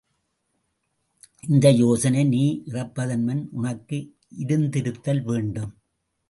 [1.47, 3.99] இந்த யோசனை நீ இறப்பதன் முன் உனக்கு
[4.37, 5.71] இருந்திருத்தல் வேண்டும்.